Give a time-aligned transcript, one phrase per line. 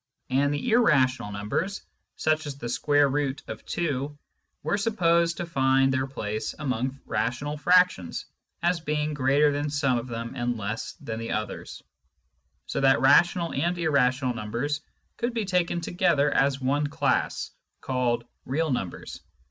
[0.31, 1.83] And the irrational numbers,
[2.15, 4.17] such as the square root of 2,
[4.63, 8.25] were supposed to find their place among rational frac tions,
[8.63, 11.83] as being greater than some of them and less than the others,
[12.65, 14.81] so that rational and irrational numbers
[15.17, 19.21] could be taken together as one class, called" real numbers."